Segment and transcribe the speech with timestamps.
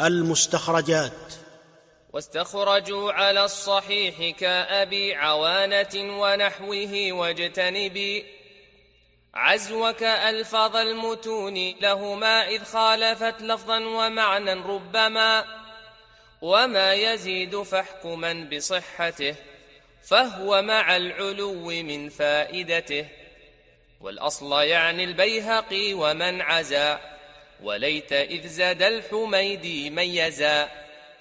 [0.00, 1.12] المستخرجات.
[2.12, 8.24] واستخرجوا على الصحيح كأبي عوانة ونحوه واجتنبي
[9.34, 15.44] عزوك ألفاظ المتون لهما إذ خالفت لفظا ومعنى ربما
[16.42, 19.34] وما يزيد فاحكما بصحته
[20.02, 23.08] فهو مع العلو من فائدته
[24.00, 27.17] والأصل يعني البيهقي ومن عزا.
[27.62, 30.70] وليت إذ زاد الحميدي ميزا